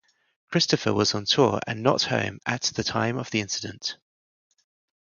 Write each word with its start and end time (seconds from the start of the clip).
Christofer 0.51 0.95
was 0.95 1.13
on 1.13 1.25
tour 1.25 1.59
and 1.67 1.83
not 1.83 2.01
home 2.05 2.39
at 2.47 2.63
the 2.73 2.83
time 2.83 3.19
of 3.19 3.29
the 3.29 3.39
incident. 3.39 3.97